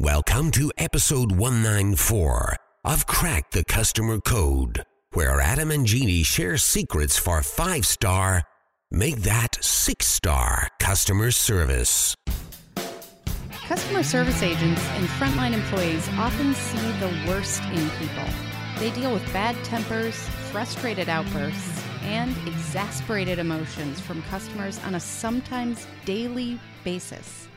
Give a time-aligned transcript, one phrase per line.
[0.00, 2.56] Welcome to episode 194
[2.86, 8.44] of Crack the Customer Code, where Adam and Jeannie share secrets for five star,
[8.90, 12.14] make that six star customer service.
[13.68, 18.24] Customer service agents and frontline employees often see the worst in people.
[18.78, 20.16] They deal with bad tempers,
[20.50, 27.49] frustrated outbursts, and exasperated emotions from customers on a sometimes daily basis.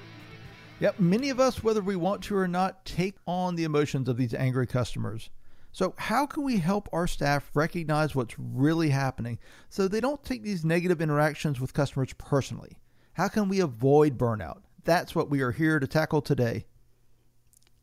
[0.79, 4.17] Yep, many of us, whether we want to or not, take on the emotions of
[4.17, 5.29] these angry customers.
[5.71, 10.43] So, how can we help our staff recognize what's really happening so they don't take
[10.43, 12.77] these negative interactions with customers personally?
[13.13, 14.61] How can we avoid burnout?
[14.83, 16.65] That's what we are here to tackle today.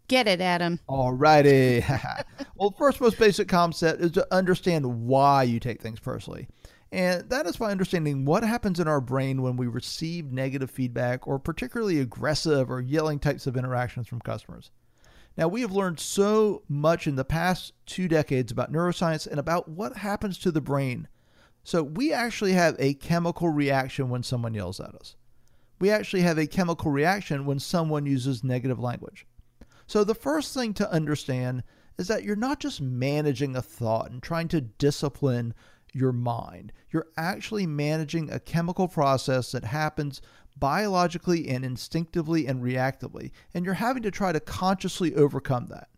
[0.06, 0.80] Get it, Adam.
[0.88, 1.84] All righty.
[2.56, 6.48] well, first most basic concept is to understand why you take things personally.
[6.92, 11.26] And that is by understanding what happens in our brain when we receive negative feedback
[11.26, 14.70] or particularly aggressive or yelling types of interactions from customers.
[15.36, 19.68] Now, we have learned so much in the past two decades about neuroscience and about
[19.68, 21.06] what happens to the brain.
[21.62, 25.15] So, we actually have a chemical reaction when someone yells at us.
[25.78, 29.26] We actually have a chemical reaction when someone uses negative language.
[29.87, 31.62] So, the first thing to understand
[31.96, 35.54] is that you're not just managing a thought and trying to discipline
[35.93, 36.73] your mind.
[36.91, 40.21] You're actually managing a chemical process that happens
[40.59, 45.88] biologically and instinctively and reactively, and you're having to try to consciously overcome that.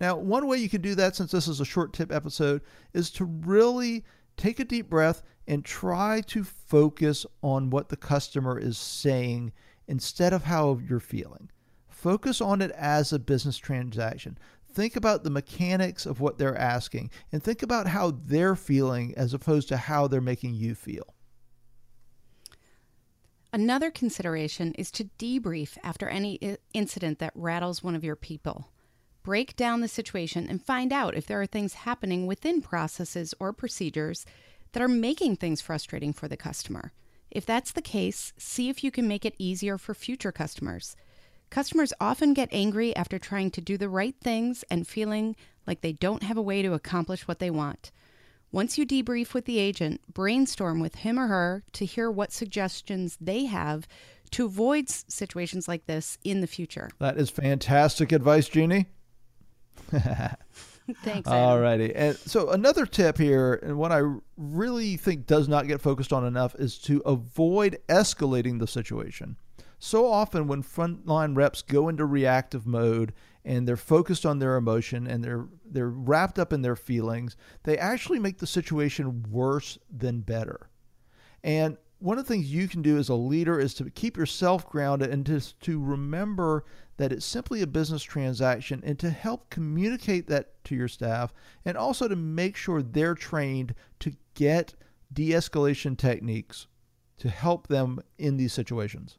[0.00, 2.62] Now, one way you can do that, since this is a short tip episode,
[2.94, 4.04] is to really
[4.36, 9.52] take a deep breath and try to focus on what the customer is saying
[9.88, 11.50] instead of how you're feeling.
[11.88, 14.38] Focus on it as a business transaction
[14.78, 19.34] think about the mechanics of what they're asking and think about how they're feeling as
[19.34, 21.16] opposed to how they're making you feel.
[23.52, 28.68] Another consideration is to debrief after any incident that rattles one of your people.
[29.24, 33.52] Break down the situation and find out if there are things happening within processes or
[33.52, 34.24] procedures
[34.70, 36.92] that are making things frustrating for the customer.
[37.32, 40.94] If that's the case, see if you can make it easier for future customers.
[41.50, 45.34] Customers often get angry after trying to do the right things and feeling
[45.66, 47.90] like they don't have a way to accomplish what they want.
[48.50, 53.16] Once you debrief with the agent, brainstorm with him or her to hear what suggestions
[53.20, 53.86] they have
[54.30, 56.90] to avoid situations like this in the future.
[56.98, 58.86] That is fantastic advice, Jeannie.
[61.02, 61.28] Thanks.
[61.28, 61.94] All righty.
[61.94, 64.02] And so another tip here, and what I
[64.36, 69.36] really think does not get focused on enough, is to avoid escalating the situation.
[69.78, 73.12] So often, when frontline reps go into reactive mode
[73.44, 77.78] and they're focused on their emotion and they're they're wrapped up in their feelings, they
[77.78, 80.68] actually make the situation worse than better.
[81.44, 84.68] And one of the things you can do as a leader is to keep yourself
[84.68, 86.64] grounded and just to remember
[86.96, 91.32] that it's simply a business transaction and to help communicate that to your staff
[91.64, 94.74] and also to make sure they're trained to get
[95.12, 96.66] de-escalation techniques
[97.18, 99.18] to help them in these situations.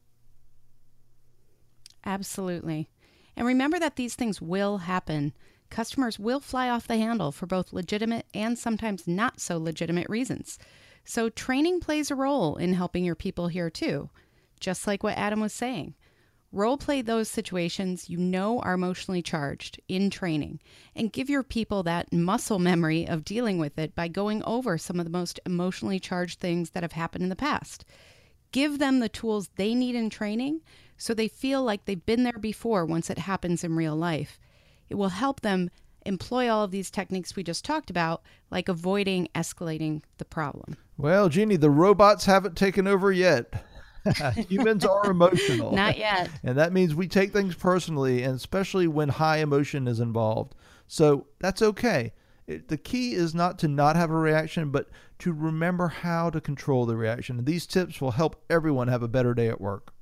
[2.05, 2.89] Absolutely.
[3.35, 5.33] And remember that these things will happen.
[5.69, 10.57] Customers will fly off the handle for both legitimate and sometimes not so legitimate reasons.
[11.05, 14.09] So, training plays a role in helping your people here too,
[14.59, 15.95] just like what Adam was saying.
[16.51, 20.59] Role play those situations you know are emotionally charged in training
[20.95, 24.99] and give your people that muscle memory of dealing with it by going over some
[24.99, 27.85] of the most emotionally charged things that have happened in the past.
[28.51, 30.61] Give them the tools they need in training
[30.97, 34.39] so they feel like they've been there before once it happens in real life.
[34.89, 35.69] It will help them
[36.05, 38.21] employ all of these techniques we just talked about,
[38.51, 40.77] like avoiding escalating the problem.
[40.97, 43.65] Well, Jeannie, the robots haven't taken over yet.
[44.49, 45.71] Humans are emotional.
[45.71, 46.29] Not yet.
[46.43, 50.55] And that means we take things personally, and especially when high emotion is involved.
[50.87, 52.13] So that's okay.
[52.49, 54.89] It, the key is not to not have a reaction, but
[55.19, 57.37] to remember how to control the reaction.
[57.37, 59.93] And these tips will help everyone have a better day at work.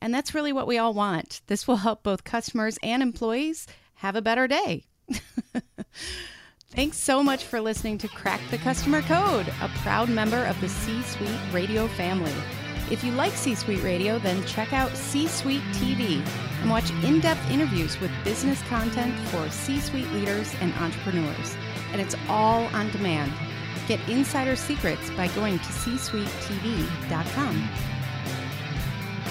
[0.00, 1.40] And that's really what we all want.
[1.48, 4.84] This will help both customers and employees have a better day.
[6.70, 10.68] Thanks so much for listening to Crack the Customer Code, a proud member of the
[10.68, 12.34] C Suite Radio family.
[12.90, 16.24] If you like C Suite Radio, then check out C Suite TV
[16.60, 21.56] and watch in depth interviews with business content for C suite leaders and entrepreneurs.
[21.92, 23.32] And it's all on demand.
[23.86, 27.68] Get insider secrets by going to csuitetv.com.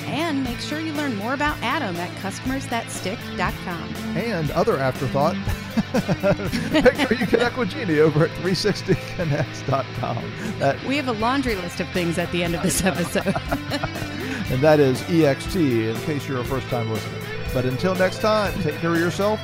[0.06, 3.96] And make sure you learn more about Adam at customersthatstick.com.
[4.16, 5.36] And other afterthought,
[6.72, 10.32] make sure you connect with Jeannie over at 360connext.com.
[10.60, 13.28] That, We have a laundry list of things at the end of this episode.
[14.52, 17.20] and that is EXT in case you're a first time listener.
[17.54, 19.40] But until next time, take care of yourself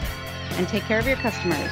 [0.58, 1.72] and take care of your customers.